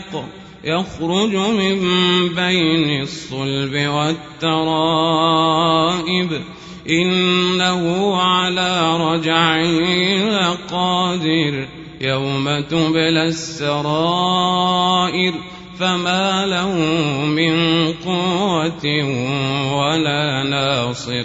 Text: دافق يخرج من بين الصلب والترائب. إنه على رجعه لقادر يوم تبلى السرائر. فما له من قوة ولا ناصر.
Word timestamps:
دافق 0.00 0.24
يخرج 0.64 1.36
من 1.36 1.78
بين 2.28 3.02
الصلب 3.02 3.88
والترائب. 4.42 6.40
إنه 6.90 8.16
على 8.16 8.96
رجعه 8.96 9.80
لقادر 10.30 11.68
يوم 12.00 12.60
تبلى 12.60 13.24
السرائر. 13.24 15.34
فما 15.78 16.46
له 16.46 16.74
من 17.24 17.86
قوة 17.92 19.04
ولا 19.74 20.42
ناصر. 20.42 21.24